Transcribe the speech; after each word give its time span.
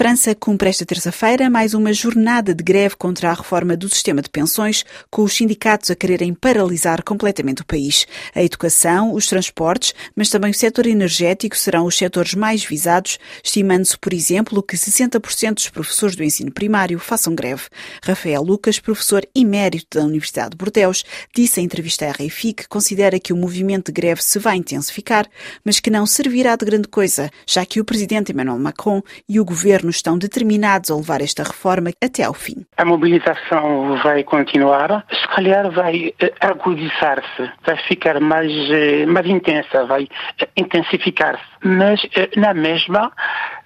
França 0.00 0.34
cumpre 0.34 0.70
esta 0.70 0.86
terça-feira 0.86 1.50
mais 1.50 1.74
uma 1.74 1.92
jornada 1.92 2.54
de 2.54 2.64
greve 2.64 2.96
contra 2.96 3.28
a 3.28 3.34
reforma 3.34 3.76
do 3.76 3.86
sistema 3.86 4.22
de 4.22 4.30
pensões, 4.30 4.82
com 5.10 5.20
os 5.20 5.34
sindicatos 5.34 5.90
a 5.90 5.94
quererem 5.94 6.32
paralisar 6.32 7.04
completamente 7.04 7.60
o 7.60 7.66
país. 7.66 8.06
A 8.34 8.42
educação, 8.42 9.12
os 9.12 9.26
transportes, 9.26 9.94
mas 10.16 10.30
também 10.30 10.52
o 10.52 10.54
setor 10.54 10.86
energético 10.86 11.54
serão 11.54 11.84
os 11.84 11.98
setores 11.98 12.32
mais 12.32 12.64
visados, 12.64 13.18
estimando-se, 13.44 13.98
por 13.98 14.14
exemplo, 14.14 14.62
que 14.62 14.74
60% 14.74 15.52
dos 15.52 15.68
professores 15.68 16.16
do 16.16 16.24
ensino 16.24 16.50
primário 16.50 16.98
façam 16.98 17.34
greve. 17.34 17.64
Rafael 18.02 18.42
Lucas, 18.42 18.78
professor 18.78 19.22
emérito 19.34 19.98
da 19.98 20.06
Universidade 20.06 20.52
de 20.52 20.56
Bordeaux, 20.56 21.04
disse 21.36 21.60
em 21.60 21.64
entrevista 21.64 22.06
à 22.06 22.12
RFI 22.12 22.54
que 22.54 22.68
considera 22.68 23.20
que 23.20 23.34
o 23.34 23.36
movimento 23.36 23.92
de 23.92 24.00
greve 24.00 24.24
se 24.24 24.38
vai 24.38 24.56
intensificar, 24.56 25.28
mas 25.62 25.78
que 25.78 25.90
não 25.90 26.06
servirá 26.06 26.56
de 26.56 26.64
grande 26.64 26.88
coisa, 26.88 27.30
já 27.46 27.66
que 27.66 27.82
o 27.82 27.84
presidente 27.84 28.32
Emmanuel 28.32 28.58
Macron 28.58 29.02
e 29.28 29.38
o 29.38 29.44
governo 29.44 29.89
estão 29.90 30.18
determinados 30.18 30.90
a 30.90 30.96
levar 30.96 31.20
esta 31.20 31.42
reforma 31.42 31.90
até 32.02 32.24
ao 32.24 32.34
fim. 32.34 32.64
A 32.76 32.84
mobilização 32.84 33.96
vai 34.02 34.24
continuar, 34.24 35.04
se 35.10 35.28
calhar 35.28 35.70
vai 35.70 36.14
eh, 36.18 36.32
agudizar-se, 36.40 37.50
vai 37.64 37.76
ficar 37.88 38.20
mais, 38.20 38.52
eh, 38.70 39.06
mais 39.06 39.26
intensa, 39.26 39.84
vai 39.84 40.08
eh, 40.40 40.48
intensificar-se. 40.56 41.42
Mas, 41.62 42.00
na 42.36 42.54
mesma, 42.54 43.12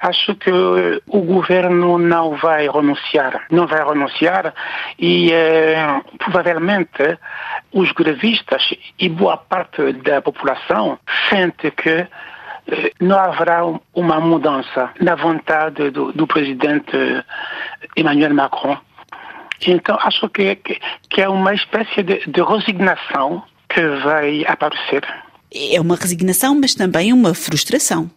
acho 0.01 0.35
que 0.35 0.51
o 0.51 1.21
governo 1.21 1.97
não 1.97 2.37
vai 2.37 2.69
renunciar. 2.69 3.47
Não 3.51 3.69
vai 3.69 3.85
renunciar 3.85 4.53
e, 4.99 5.31
provavelmente, 6.19 7.17
os 7.73 7.93
grevistas 7.93 8.75
e 8.99 9.09
boa 9.09 9.37
parte 9.37 9.93
da 9.93 10.21
população 10.21 10.99
sente 11.31 11.71
que 11.71 12.09
não 13.01 13.19
haverá 13.19 13.63
uma 13.95 14.21
mudança 14.21 14.91
na 15.01 15.15
vontade 15.15 15.91
do, 15.91 16.13
do 16.13 16.27
presidente 16.27 16.97
Emmanuel 17.97 18.35
Macron. 18.35 18.77
Então, 19.67 19.97
acho 20.01 20.29
que, 20.29 20.57
que, 20.57 20.81
que 21.09 21.21
é 21.21 21.29
uma 21.29 21.55
espécie 21.55 22.03
de, 22.03 22.21
de 22.27 22.43
resignação 22.43 23.43
que 23.69 23.87
vai 24.03 24.45
aparecer. 24.47 25.05
É 25.55 25.81
uma 25.81 25.97
resignação, 25.97 26.55
mas 26.59 26.75
também 26.75 27.13
uma 27.13 27.35
frustração. 27.35 28.11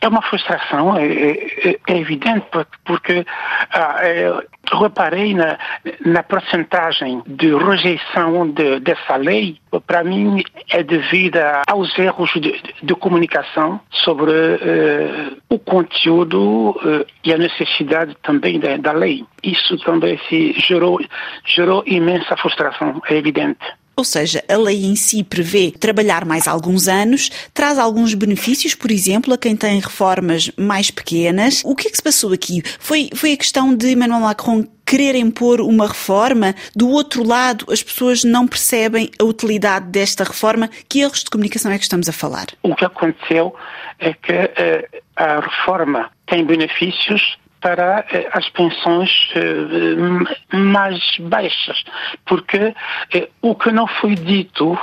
É 0.00 0.06
uma 0.06 0.22
frustração, 0.22 0.96
é, 0.96 1.06
é, 1.06 1.78
é 1.88 1.98
evidente, 1.98 2.46
porque 2.84 3.26
ah, 3.70 3.96
é, 4.00 4.32
reparei 4.72 5.34
na, 5.34 5.58
na 6.04 6.22
porcentagem 6.22 7.22
de 7.26 7.54
rejeição 7.54 8.48
de, 8.48 8.80
dessa 8.80 9.16
lei, 9.16 9.58
para 9.86 10.04
mim 10.04 10.42
é 10.70 10.82
devida 10.82 11.62
aos 11.68 11.98
erros 11.98 12.30
de, 12.34 12.60
de 12.82 12.94
comunicação 12.94 13.80
sobre 13.90 14.30
uh, 14.30 15.36
o 15.48 15.58
conteúdo 15.58 16.70
uh, 16.70 17.06
e 17.24 17.32
a 17.32 17.38
necessidade 17.38 18.16
também 18.22 18.60
da, 18.60 18.76
da 18.76 18.92
lei. 18.92 19.24
Isso 19.42 19.76
também 19.78 20.18
se 20.28 20.52
gerou, 20.52 21.00
gerou 21.44 21.82
imensa 21.86 22.36
frustração, 22.36 23.02
é 23.08 23.16
evidente. 23.16 23.58
Ou 23.98 24.04
seja, 24.04 24.44
a 24.48 24.56
lei 24.56 24.84
em 24.84 24.94
si 24.94 25.24
prevê 25.24 25.72
trabalhar 25.72 26.24
mais 26.24 26.46
alguns 26.46 26.86
anos, 26.86 27.30
traz 27.52 27.80
alguns 27.80 28.14
benefícios, 28.14 28.72
por 28.72 28.92
exemplo, 28.92 29.34
a 29.34 29.36
quem 29.36 29.56
tem 29.56 29.80
reformas 29.80 30.52
mais 30.56 30.88
pequenas. 30.88 31.62
O 31.64 31.74
que 31.74 31.88
é 31.88 31.90
que 31.90 31.96
se 31.96 32.02
passou 32.02 32.32
aqui? 32.32 32.62
Foi, 32.78 33.10
foi 33.12 33.32
a 33.32 33.36
questão 33.36 33.74
de 33.74 33.90
Emmanuel 33.90 34.20
Macron 34.20 34.64
querer 34.86 35.16
impor 35.16 35.60
uma 35.60 35.88
reforma, 35.88 36.54
do 36.76 36.88
outro 36.88 37.26
lado, 37.26 37.66
as 37.72 37.82
pessoas 37.82 38.22
não 38.22 38.46
percebem 38.46 39.10
a 39.20 39.24
utilidade 39.24 39.86
desta 39.86 40.22
reforma. 40.22 40.70
Que 40.88 41.00
erros 41.00 41.24
de 41.24 41.30
comunicação 41.30 41.72
é 41.72 41.76
que 41.76 41.82
estamos 41.82 42.08
a 42.08 42.12
falar? 42.12 42.46
O 42.62 42.76
que 42.76 42.84
aconteceu 42.84 43.52
é 43.98 44.14
que 44.14 44.32
uh, 44.32 45.02
a 45.16 45.40
reforma 45.40 46.08
tem 46.24 46.46
benefícios 46.46 47.36
para 47.60 48.04
eh, 48.12 48.28
as 48.32 48.48
pensões 48.50 49.30
eh, 49.34 50.56
mais 50.56 51.00
baixas, 51.20 51.84
porque 52.24 52.74
eh, 53.12 53.28
o 53.42 53.54
que 53.54 53.72
não 53.72 53.86
foi 53.86 54.14
dito 54.14 54.78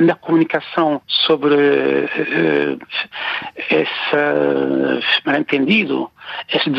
na 0.00 0.14
comunicação 0.16 1.00
sobre 1.06 1.54
esse 3.70 4.16
mal-entendido, 5.24 6.10
esse 6.52 6.70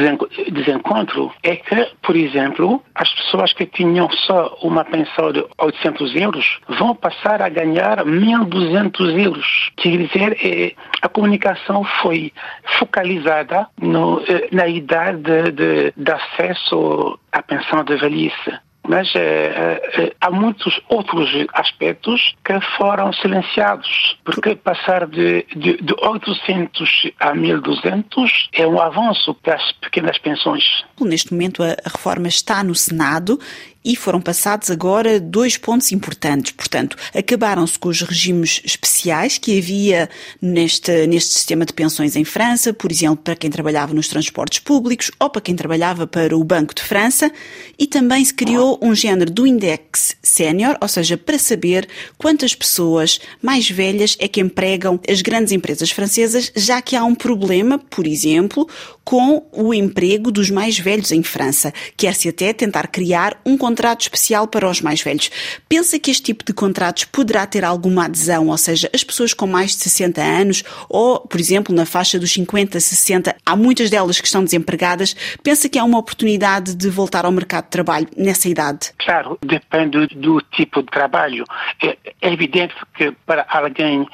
desencontro, 0.52 1.31
é 1.44 1.56
que, 1.56 1.88
por 2.02 2.16
exemplo, 2.16 2.84
as 2.96 3.12
pessoas 3.13 3.53
que 3.53 3.66
tinham 3.66 4.09
só 4.12 4.58
uma 4.62 4.84
pensão 4.85 5.31
de 5.31 5.46
800 5.58 6.16
euros 6.16 6.59
vão 6.68 6.96
passar 6.96 7.41
a 7.41 7.50
ganhar 7.50 8.03
1.200 8.06 9.25
euros. 9.25 9.72
Quer 9.78 9.97
dizer, 9.97 10.75
a 11.02 11.09
comunicação 11.09 11.84
foi 12.02 12.31
focalizada 12.80 13.68
no, 13.80 14.22
na 14.52 14.68
idade 14.68 15.22
de, 15.22 15.52
de, 15.52 15.94
de 15.96 16.12
acesso 16.12 17.19
à 17.31 17.41
pensão 17.41 17.84
de 17.84 17.96
velhice 17.96 18.66
mas 18.88 19.14
é, 19.16 19.81
é, 19.98 20.14
há 20.20 20.31
muitos 20.31 20.80
outros 20.90 21.30
aspectos 21.53 22.36
que 22.44 22.59
foram 22.78 23.12
silenciados, 23.14 24.18
porque 24.24 24.56
passar 24.56 25.08
de, 25.08 25.46
de, 25.56 25.78
de 25.78 25.94
800 26.02 27.12
a 27.20 27.34
1200 27.34 28.50
é 28.53 28.66
um 28.66 28.80
avanço 28.80 29.34
para 29.36 29.56
as 29.56 29.72
pequenas 29.74 30.18
pensões. 30.18 30.64
Neste 31.00 31.34
momento 31.34 31.64
a 31.64 31.76
reforma 31.86 32.28
está 32.28 32.64
no 32.64 32.76
Senado 32.76 33.40
e 33.84 33.96
foram 33.96 34.20
passados 34.20 34.70
agora 34.70 35.20
dois 35.20 35.58
pontos 35.58 35.92
importantes. 35.92 36.52
Portanto, 36.52 36.98
acabaram-se 37.16 37.78
com 37.78 37.90
os 37.90 38.02
regimes 38.02 38.62
especiais 38.64 39.38
que 39.38 39.58
havia 39.58 40.10
neste, 40.42 41.08
neste 41.08 41.34
sistema 41.34 41.66
de 41.66 41.74
pensões 41.74 42.16
em 42.16 42.24
França, 42.24 42.74
por 42.74 42.92
exemplo, 42.92 43.18
para 43.18 43.36
quem 43.36 43.50
trabalhava 43.50 43.94
nos 43.94 44.08
transportes 44.08 44.60
públicos 44.60 45.12
ou 45.20 45.30
para 45.30 45.42
quem 45.42 45.56
trabalhava 45.56 46.06
para 46.06 46.36
o 46.36 46.44
Banco 46.44 46.74
de 46.74 46.84
França, 46.84 47.32
e 47.78 47.88
também 47.88 48.24
se 48.24 48.34
criou 48.34 48.80
um 48.82 48.94
género 48.94 49.32
do 49.32 49.48
index 49.48 50.16
sénior, 50.22 50.78
ou 50.82 50.88
seja, 50.88 51.18
para 51.18 51.40
saber 51.40 51.88
quantas 52.18 52.54
pessoas 52.54 53.20
mais 53.42 53.70
velhas 53.70 54.18
é 54.20 54.28
que 54.28 54.42
empregam 54.42 55.00
as 55.08 55.22
grandes 55.22 55.52
empresas 55.52 55.92
francesas, 55.92 56.52
já 56.56 56.82
que 56.82 56.96
há 56.96 57.04
um 57.04 57.16
problema, 57.16 57.78
por 57.80 58.06
exemplo, 58.06 58.68
com 59.07 59.47
o 59.53 59.73
emprego 59.73 60.29
dos 60.29 60.50
mais 60.50 60.78
velhos 60.78 61.13
em 61.13 61.23
França. 61.23 61.73
Quer-se 61.95 62.28
até 62.28 62.51
tentar 62.51 62.88
criar 62.88 63.40
um 63.45 63.57
contrato 63.57 64.01
especial 64.01 64.50
para 64.50 64.69
os 64.69 64.81
mais 64.81 65.01
velhos. 65.01 65.31
Pensa 65.69 65.97
que 65.97 66.12
este 66.12 66.23
tipo 66.23 66.44
de 66.44 66.51
contratos 66.51 67.06
poderá 67.06 67.47
ter 67.47 67.63
alguma 67.63 68.03
adesão, 68.03 68.50
ou 68.50 68.57
seja, 68.57 68.90
as 68.94 69.06
pessoas 69.06 69.34
com 69.34 69.47
mais 69.47 69.72
de 69.72 69.84
60 69.84 70.22
anos 70.22 70.62
ou, 70.90 71.22
por 71.22 71.40
exemplo, 71.40 71.73
na 71.73 71.85
faixa 71.85 72.19
dos 72.19 72.34
50, 72.34 72.78
60, 72.78 73.34
há 73.46 73.56
muitas 73.56 73.90
delas 73.90 74.19
que 74.19 74.28
estão 74.28 74.44
desempregadas. 74.44 75.16
Pensa 75.41 75.69
que 75.69 75.79
há 75.79 75.85
uma 75.85 76.00
oportunidade 76.00 76.75
de 76.75 76.90
voltar 76.90 77.23
ao 77.23 77.31
mercado 77.31 77.63
de 77.63 77.69
trabalho 77.69 78.07
nessa 78.17 78.50
idade? 78.50 78.91
Claro, 78.97 79.40
depende 79.41 80.07
do 80.17 80.41
tipo 80.41 80.84
de 80.84 80.90
trabalho. 80.90 81.46
É, 81.81 81.97
é 82.22 82.34
evidente 82.34 82.75
que 82.94 83.13
para 83.25 83.46
alguém, 83.47 84.06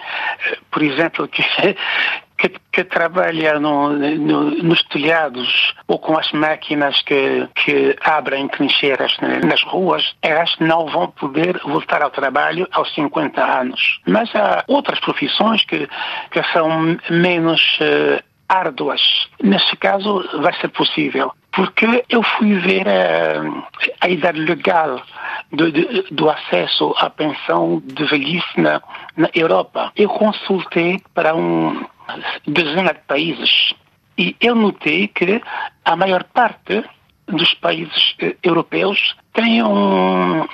eh, 0.52 0.58
por 0.70 0.84
exemplo, 0.84 1.28
que 1.28 1.42
que, 2.50 2.60
que 2.72 2.84
trabalha 2.84 3.60
no, 3.60 3.94
no, 3.94 4.52
nos 4.64 4.84
telhados 4.84 5.74
ou 5.88 5.98
com 5.98 6.18
as 6.18 6.32
máquinas 6.34 7.02
que, 7.04 7.48
que 7.56 7.96
abrem 8.04 8.48
trincheiras 8.50 9.16
nas 9.46 9.64
ruas, 9.64 10.14
elas 10.22 10.54
não 10.60 10.88
vão 10.88 11.08
poder 11.12 11.60
voltar 11.60 12.02
ao 12.02 12.10
trabalho 12.10 12.68
aos 12.72 12.94
50 12.94 13.42
anos. 13.42 14.02
Mas 14.06 14.34
há 14.36 14.64
outras 14.68 15.00
profissões 15.00 15.64
que, 15.64 15.88
que 16.32 16.44
são 16.52 16.98
menos 17.10 17.62
uh, 17.80 18.22
árduas. 18.50 19.02
Nesse 19.42 19.76
caso, 19.78 20.24
vai 20.42 20.54
ser 20.60 20.68
possível. 20.70 21.32
Porque 21.52 22.04
eu 22.10 22.24
fui 22.24 22.56
ver 22.56 22.88
a, 22.90 23.44
a 24.02 24.10
idade 24.10 24.40
legal 24.40 25.02
do, 25.52 25.72
do, 25.72 26.04
do, 26.12 26.30
acesso 26.30 26.96
à 26.98 27.10
pensão 27.12 27.82
de 27.86 28.04
velhice 28.06 28.60
na, 28.60 28.82
na 29.16 29.30
Europa. 29.36 29.92
Eu 29.96 30.10
consultei 30.10 31.00
para 31.14 31.36
um, 31.36 31.86
dezena 32.48 32.94
de 32.94 33.00
países. 33.02 33.74
E 34.18 34.36
eu 34.40 34.56
notei 34.56 35.08
que 35.08 35.42
a 35.84 35.96
maior 35.96 36.24
parte 36.26 36.84
dos 37.28 37.54
países 37.56 38.16
eh, 38.20 38.36
europeus 38.44 39.16
tem 39.34 39.64
um, 39.64 40.46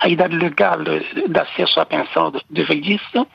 a 0.00 0.08
idade 0.08 0.36
legal 0.36 0.78
de, 0.82 1.38
acesso 1.38 1.80
à 1.80 1.86
pensão 1.86 2.32
de, 2.50 2.62
velhice 2.64 3.26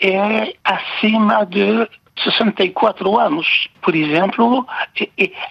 é 0.00 0.54
acima 0.64 1.44
de 1.46 1.88
64 2.22 3.18
anos. 3.18 3.68
Por 3.82 3.94
exemplo, 3.94 4.66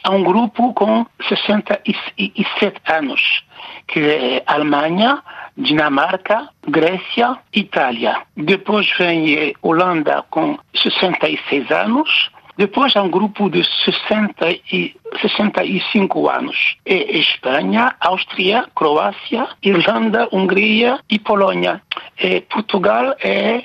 há 0.04 0.12
um 0.12 0.24
grupo 0.24 0.74
com 0.74 1.06
67 1.30 2.82
anos, 2.88 3.44
que 3.88 4.00
é 4.00 4.44
Alemanha, 4.46 5.24
Dinamarca, 5.58 6.50
Grécia, 6.68 7.38
Itália. 7.54 8.22
Depois 8.36 8.90
vem 8.98 9.34
eh, 9.36 9.54
Holanda 9.62 10.24
com 10.30 10.58
66 10.76 11.72
anos. 11.72 12.32
Depois 12.56 12.96
há 12.96 13.02
um 13.02 13.10
grupo 13.10 13.50
de 13.50 13.64
60 13.64 14.52
e 14.72 14.96
65 15.22 16.30
anos. 16.30 16.78
É 16.86 17.18
Espanha, 17.18 17.96
Áustria, 18.00 18.66
Croácia, 18.76 19.48
Irlanda, 19.64 20.28
Hungria 20.32 21.00
e 21.10 21.18
Polônia. 21.18 21.82
É, 22.18 22.42
Portugal 22.42 23.16
é 23.20 23.64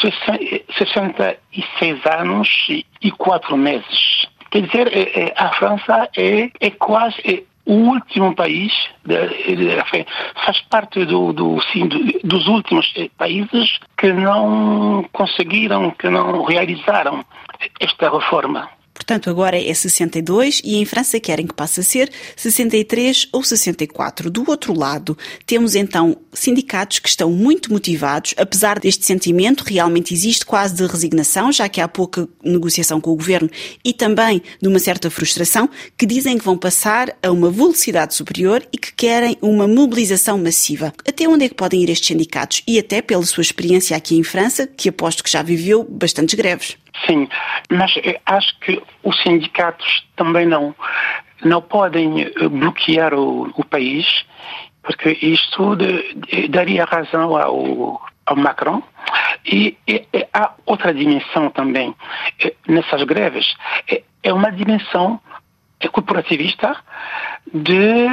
66 0.00 1.38
eh, 1.80 2.18
anos 2.18 2.66
e 3.02 3.10
4 3.10 3.56
meses. 3.56 4.26
Quer 4.50 4.62
dizer, 4.62 4.88
é, 4.88 5.26
é, 5.26 5.34
a 5.36 5.50
França 5.50 6.08
é, 6.16 6.50
é 6.60 6.70
quase 6.70 7.16
é 7.24 7.42
o 7.70 7.72
último 7.72 8.34
país, 8.34 8.72
faz 10.44 10.60
parte 10.62 11.04
do, 11.04 11.32
do, 11.32 11.60
sim, 11.72 11.88
dos 12.24 12.48
últimos 12.48 12.92
países 13.16 13.78
que 13.96 14.12
não 14.12 15.04
conseguiram, 15.12 15.92
que 15.92 16.10
não 16.10 16.42
realizaram 16.42 17.24
esta 17.78 18.10
reforma. 18.10 18.68
Portanto, 19.00 19.30
agora 19.30 19.58
é 19.58 19.72
62 19.72 20.60
e 20.62 20.76
em 20.76 20.84
França 20.84 21.18
querem 21.18 21.46
que 21.46 21.54
passe 21.54 21.80
a 21.80 21.82
ser 21.82 22.10
63 22.36 23.28
ou 23.32 23.42
64. 23.42 24.30
Do 24.30 24.44
outro 24.46 24.78
lado, 24.78 25.16
temos 25.46 25.74
então 25.74 26.18
sindicatos 26.34 26.98
que 26.98 27.08
estão 27.08 27.32
muito 27.32 27.72
motivados, 27.72 28.34
apesar 28.36 28.78
deste 28.78 29.06
sentimento, 29.06 29.64
realmente 29.66 30.12
existe 30.12 30.44
quase 30.44 30.74
de 30.74 30.86
resignação, 30.86 31.50
já 31.50 31.66
que 31.66 31.80
há 31.80 31.88
pouca 31.88 32.28
negociação 32.44 33.00
com 33.00 33.10
o 33.10 33.16
governo 33.16 33.48
e 33.82 33.94
também 33.94 34.42
de 34.60 34.68
uma 34.68 34.78
certa 34.78 35.08
frustração, 35.08 35.70
que 35.96 36.04
dizem 36.04 36.36
que 36.36 36.44
vão 36.44 36.58
passar 36.58 37.16
a 37.22 37.30
uma 37.30 37.50
velocidade 37.50 38.14
superior 38.14 38.62
e 38.70 38.76
que 38.76 38.92
querem 38.92 39.34
uma 39.40 39.66
mobilização 39.66 40.36
massiva. 40.36 40.92
Até 41.08 41.26
onde 41.26 41.46
é 41.46 41.48
que 41.48 41.54
podem 41.54 41.82
ir 41.82 41.88
estes 41.88 42.08
sindicatos? 42.08 42.62
E 42.68 42.78
até 42.78 43.00
pela 43.00 43.24
sua 43.24 43.40
experiência 43.40 43.96
aqui 43.96 44.14
em 44.14 44.22
França, 44.22 44.66
que 44.66 44.90
aposto 44.90 45.24
que 45.24 45.30
já 45.30 45.42
viveu 45.42 45.84
bastantes 45.84 46.34
greves. 46.34 46.76
Sim, 47.06 47.28
mas 47.70 47.94
acho 48.26 48.58
que 48.60 48.82
os 49.02 49.20
sindicatos 49.22 50.06
também 50.16 50.46
não, 50.46 50.74
não 51.44 51.62
podem 51.62 52.22
eh, 52.22 52.48
bloquear 52.48 53.14
o, 53.14 53.50
o 53.56 53.64
país, 53.64 54.24
porque 54.82 55.18
isto 55.22 55.76
de, 55.76 56.48
daria 56.48 56.84
razão 56.84 57.36
ao, 57.36 58.00
ao 58.26 58.36
Macron. 58.36 58.82
E, 59.44 59.76
e, 59.86 60.06
e, 60.12 60.26
há 60.32 60.52
outra 60.66 60.92
dimensão 60.92 61.50
também 61.50 61.94
eh, 62.44 62.54
nessas 62.68 63.02
greves. 63.04 63.54
É, 63.88 64.02
é 64.22 64.32
uma 64.32 64.50
dimensão 64.50 65.20
corporativista 65.92 66.76
de 67.52 68.06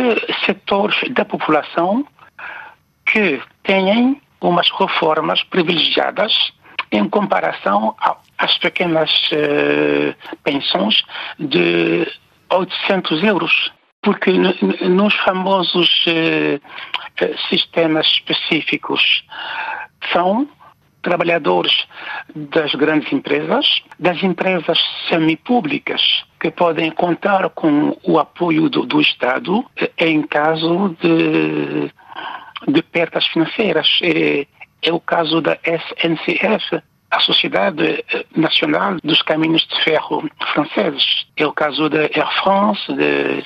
setores 0.45 0.95
da 1.13 1.25
população 1.25 2.05
que 3.05 3.41
têm 3.63 4.21
umas 4.39 4.69
reformas 4.71 5.43
privilegiadas 5.43 6.33
em 6.91 7.07
comparação 7.07 7.95
às 8.37 8.57
pequenas 8.57 9.11
uh, 9.31 10.37
pensões 10.43 11.03
de 11.39 12.07
800 12.49 13.23
euros. 13.23 13.71
Porque 14.01 14.31
nos 14.31 15.13
famosos 15.15 15.89
uh, 16.05 17.37
sistemas 17.49 18.05
específicos 18.07 19.23
são 20.13 20.47
trabalhadores 21.01 21.87
das 22.35 22.73
grandes 22.75 23.11
empresas, 23.11 23.81
das 23.97 24.21
empresas 24.21 24.77
semipúblicas, 25.07 26.01
que 26.39 26.51
podem 26.51 26.91
contar 26.91 27.49
com 27.49 27.97
o 28.03 28.19
apoio 28.19 28.69
do, 28.69 28.85
do 28.85 28.99
Estado 28.99 29.65
em 29.97 30.21
caso 30.21 30.95
de, 31.01 31.91
de 32.71 32.81
perdas 32.83 33.25
financeiras. 33.27 33.87
É 34.81 34.91
o 34.91 34.99
caso 34.99 35.41
da 35.41 35.57
SNCF, 35.63 36.81
a 37.09 37.19
Sociedade 37.21 38.03
eh, 38.13 38.25
Nacional 38.35 38.97
dos 39.03 39.21
Caminhos 39.21 39.65
de 39.67 39.83
Ferro 39.83 40.29
franceses. 40.53 41.25
É 41.37 41.45
o 41.45 41.53
caso 41.53 41.89
da 41.89 42.01
Air 42.01 42.43
France 42.43 42.93
de, 42.93 43.43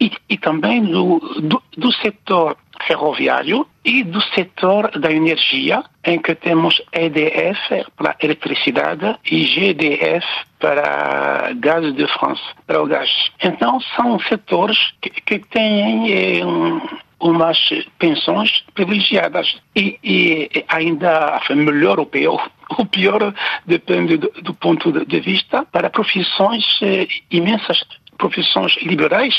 e, 0.00 0.12
e, 0.28 0.38
também 0.38 0.82
do, 0.82 1.18
do, 1.40 1.62
do, 1.76 1.92
setor 1.92 2.56
ferroviário 2.86 3.66
e 3.84 4.02
do 4.02 4.20
setor 4.34 4.90
da 4.98 5.10
energia, 5.10 5.82
em 6.04 6.20
que 6.20 6.34
temos 6.34 6.82
EDF 6.92 7.86
para 7.96 8.16
eletricidade 8.20 9.16
e 9.30 9.44
GDF 9.44 10.26
para 10.58 11.52
gás 11.54 11.94
de 11.94 12.06
France, 12.08 12.42
para 12.66 12.82
o 12.82 12.86
gás. 12.86 13.10
Então, 13.42 13.80
são 13.96 14.18
setores 14.20 14.78
que, 15.00 15.10
que 15.10 15.38
têm 15.38 16.12
eh, 16.12 16.44
um, 16.44 16.80
umas 17.20 17.58
pensões 17.98 18.64
privilegiadas. 18.74 19.60
E, 19.76 19.98
e 20.02 20.64
ainda 20.68 21.40
melhor 21.50 21.98
ou 21.98 22.06
pior, 22.06 22.50
o 22.78 22.86
pior 22.86 23.34
depende 23.66 24.16
do, 24.16 24.28
do 24.42 24.54
ponto 24.54 24.92
de 25.04 25.20
vista 25.20 25.64
para 25.66 25.90
profissões 25.90 26.64
eh, 26.82 27.06
imensas, 27.30 27.84
profissões 28.18 28.76
liberais. 28.82 29.34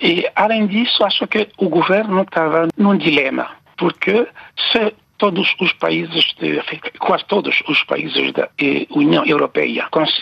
E, 0.00 0.28
além 0.34 0.66
disso, 0.66 1.04
acho 1.04 1.26
que 1.26 1.48
o 1.58 1.68
governo 1.68 2.22
estava 2.22 2.68
num 2.76 2.96
dilema, 2.96 3.50
porque 3.76 4.26
se 4.72 4.92
todos 5.24 5.54
os 5.58 5.72
países, 5.72 6.34
de, 6.38 6.60
quase 6.98 7.24
todos 7.24 7.62
os 7.66 7.82
países 7.84 8.30
da 8.32 8.46
eh, 8.60 8.86
União 8.90 9.24
Europeia 9.24 9.86
cons 9.90 10.12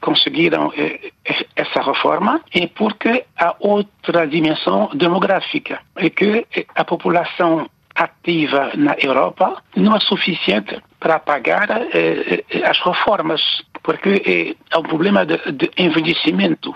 conseguiram 0.00 0.72
eh, 0.74 1.12
essa 1.54 1.82
reforma 1.82 2.40
é 2.54 2.66
porque 2.66 3.24
há 3.36 3.54
outra 3.60 4.26
dimensão 4.26 4.88
demográfica, 4.94 5.82
é 5.96 6.08
que 6.08 6.46
a 6.74 6.84
população 6.86 7.68
ativa 7.94 8.72
na 8.74 8.94
Europa 8.98 9.62
não 9.74 9.94
é 9.94 10.00
suficiente 10.00 10.80
para 10.98 11.18
pagar 11.18 11.68
eh, 11.70 12.42
as 12.64 12.78
reformas, 12.80 13.42
porque 13.82 14.56
é 14.70 14.78
um 14.78 14.82
problema 14.82 15.26
de, 15.26 15.36
de 15.52 15.70
envelhecimento. 15.76 16.74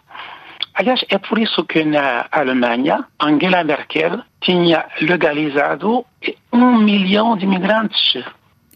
Aliás, 0.81 1.05
é 1.11 1.19
por 1.19 1.39
isso 1.39 1.63
que 1.67 1.85
na 1.85 2.27
Alemanha, 2.33 3.05
Angela 3.21 3.63
Merkel 3.63 4.23
tinha 4.41 4.87
legalizado 5.03 6.07
um 6.51 6.79
milhão 6.79 7.37
de 7.37 7.45
imigrantes. 7.45 8.25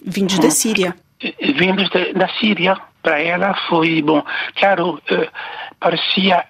Vindos 0.05 0.39
da 0.39 0.51
Síria. 0.51 0.95
Vindos 1.41 1.89
da 2.15 2.29
Síria. 2.39 2.77
Para 3.03 3.21
ela 3.21 3.55
foi, 3.69 4.03
bom, 4.03 4.23
claro, 4.55 5.01
uh, 5.11 5.29
parecia 5.81 6.45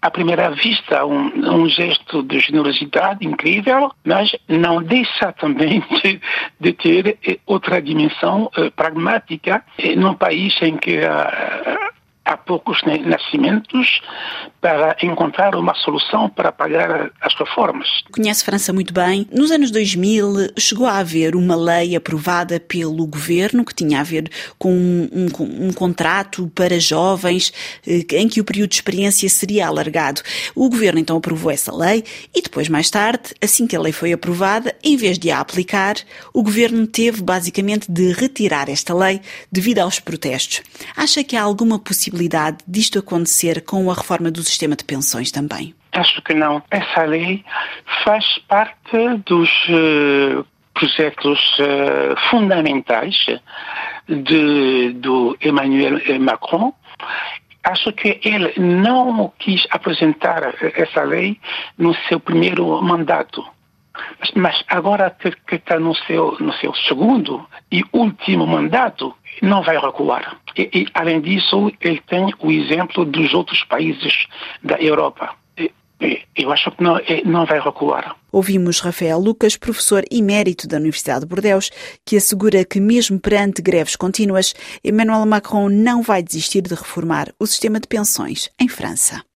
à 0.00 0.10
primeira 0.10 0.50
vista 0.50 1.04
um, 1.04 1.26
um, 1.54 1.68
gesto 1.68 2.22
de 2.22 2.38
generosidade 2.38 3.26
incrível, 3.26 3.92
mas 4.04 4.34
não 4.48 4.80
deixa 4.82 5.32
também 5.32 5.82
de, 6.02 6.20
de 6.58 6.72
ter 6.72 7.18
eh, 7.26 7.38
outra 7.46 7.80
dimensão 7.80 8.50
pragmática 8.74 9.64
num 9.96 10.14
país 10.14 10.52
em 10.62 10.76
que 10.76 10.98
uh, 10.98 11.89
há 12.30 12.36
poucos 12.36 12.80
nascimentos 12.84 14.00
para 14.60 14.96
encontrar 15.02 15.56
uma 15.56 15.74
solução 15.74 16.28
para 16.28 16.52
pagar 16.52 17.10
as 17.20 17.34
reformas. 17.34 17.88
Conhece 18.12 18.44
França 18.44 18.72
muito 18.72 18.94
bem. 18.94 19.26
Nos 19.32 19.50
anos 19.50 19.72
2000 19.72 20.52
chegou 20.56 20.86
a 20.86 20.98
haver 20.98 21.34
uma 21.34 21.56
lei 21.56 21.96
aprovada 21.96 22.60
pelo 22.60 23.04
governo 23.04 23.64
que 23.64 23.74
tinha 23.74 23.98
a 23.98 24.04
ver 24.04 24.30
com 24.58 24.72
um, 24.72 25.08
um, 25.12 25.66
um 25.66 25.72
contrato 25.72 26.48
para 26.54 26.78
jovens 26.78 27.52
eh, 27.84 28.06
em 28.12 28.28
que 28.28 28.40
o 28.40 28.44
período 28.44 28.70
de 28.70 28.76
experiência 28.76 29.28
seria 29.28 29.66
alargado. 29.66 30.22
O 30.54 30.70
governo 30.70 31.00
então 31.00 31.16
aprovou 31.16 31.50
essa 31.50 31.74
lei 31.74 32.04
e 32.32 32.40
depois, 32.40 32.68
mais 32.68 32.88
tarde, 32.90 33.34
assim 33.42 33.66
que 33.66 33.74
a 33.74 33.80
lei 33.80 33.92
foi 33.92 34.12
aprovada, 34.12 34.72
em 34.84 34.96
vez 34.96 35.18
de 35.18 35.32
a 35.32 35.40
aplicar, 35.40 35.96
o 36.32 36.44
governo 36.44 36.86
teve 36.86 37.22
basicamente 37.22 37.90
de 37.90 38.12
retirar 38.12 38.68
esta 38.68 38.94
lei 38.94 39.20
devido 39.50 39.80
aos 39.80 39.98
protestos. 39.98 40.62
Acha 40.96 41.24
que 41.24 41.34
há 41.34 41.42
alguma 41.42 41.78
possibilidade 41.78 42.19
disto 42.66 42.98
acontecer 42.98 43.62
com 43.62 43.90
a 43.90 43.94
reforma 43.94 44.30
do 44.30 44.42
sistema 44.42 44.76
de 44.76 44.84
pensões 44.84 45.30
também? 45.30 45.74
Acho 45.92 46.22
que 46.22 46.34
não. 46.34 46.62
Essa 46.70 47.04
lei 47.04 47.44
faz 48.04 48.24
parte 48.48 48.96
dos 49.26 49.50
uh, 49.68 50.44
projetos 50.74 51.40
uh, 51.58 52.30
fundamentais 52.30 53.16
de, 54.08 54.92
do 54.92 55.36
Emmanuel 55.42 56.00
Macron 56.20 56.72
acho 57.62 57.92
que 57.92 58.20
ele 58.24 58.52
não 58.58 59.32
quis 59.38 59.66
apresentar 59.70 60.54
essa 60.74 61.02
lei 61.02 61.38
no 61.76 61.94
seu 62.08 62.18
primeiro 62.18 62.80
mandato. 62.82 63.44
Mas, 64.18 64.30
mas 64.34 64.64
agora 64.68 65.14
que 65.46 65.54
está 65.54 65.78
no 65.78 65.94
seu, 65.94 66.36
no 66.40 66.52
seu 66.54 66.74
segundo 66.74 67.46
e 67.70 67.82
último 67.92 68.46
mandato, 68.46 69.14
não 69.42 69.62
vai 69.62 69.78
recuar. 69.78 70.38
E, 70.56 70.70
e, 70.72 70.86
além 70.94 71.20
disso, 71.20 71.72
ele 71.80 72.00
tem 72.06 72.32
o 72.38 72.50
exemplo 72.50 73.04
dos 73.04 73.32
outros 73.32 73.64
países 73.64 74.26
da 74.62 74.76
Europa. 74.76 75.34
Eu 76.34 76.50
acho 76.50 76.70
que 76.70 76.82
não, 76.82 76.98
não 77.26 77.44
vai 77.44 77.60
recuar. 77.60 78.16
Ouvimos 78.32 78.80
Rafael 78.80 79.18
Lucas, 79.18 79.56
professor 79.56 80.02
emérito 80.10 80.66
da 80.66 80.78
Universidade 80.78 81.20
de 81.20 81.26
Bordeus, 81.26 81.70
que 82.06 82.16
assegura 82.16 82.64
que, 82.64 82.80
mesmo 82.80 83.20
perante 83.20 83.60
greves 83.60 83.96
contínuas, 83.96 84.54
Emmanuel 84.82 85.26
Macron 85.26 85.68
não 85.68 86.00
vai 86.00 86.22
desistir 86.22 86.62
de 86.62 86.74
reformar 86.74 87.28
o 87.38 87.46
sistema 87.46 87.78
de 87.78 87.86
pensões 87.86 88.48
em 88.58 88.68
França. 88.68 89.22